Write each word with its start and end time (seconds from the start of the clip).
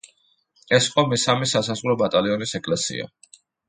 ეს 0.77 0.87
იყო 0.87 1.03
მესამე 1.13 1.51
სასაზღვრო 1.53 1.99
ბატალიონის 2.03 2.59
ეკლესია. 2.63 3.11